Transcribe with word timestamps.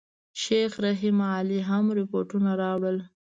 شیخ 0.41 0.71
رحیم 0.85 1.17
علي 1.33 1.59
هم 1.69 1.85
رپوټونه 1.97 2.51
راوړل. 2.61 2.97